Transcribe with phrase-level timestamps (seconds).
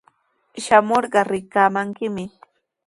[0.63, 2.25] Shamurqa rikamankimi.